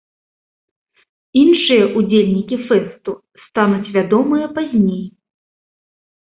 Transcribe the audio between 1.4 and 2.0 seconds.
Іншыя